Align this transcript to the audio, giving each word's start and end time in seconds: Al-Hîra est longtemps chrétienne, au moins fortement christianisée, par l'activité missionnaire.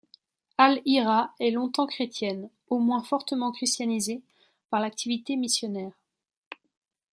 Al-Hîra 0.57 1.31
est 1.39 1.51
longtemps 1.51 1.85
chrétienne, 1.85 2.49
au 2.69 2.79
moins 2.79 3.03
fortement 3.03 3.51
christianisée, 3.51 4.23
par 4.71 4.79
l'activité 4.79 5.35
missionnaire. 5.35 5.93